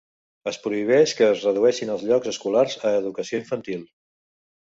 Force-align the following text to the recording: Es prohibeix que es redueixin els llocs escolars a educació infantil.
Es 0.51 0.55
prohibeix 0.61 1.11
que 1.19 1.25
es 1.33 1.43
redueixin 1.49 1.91
els 1.95 2.07
llocs 2.11 2.31
escolars 2.33 2.79
a 2.91 2.95
educació 3.03 3.43
infantil. 3.43 3.87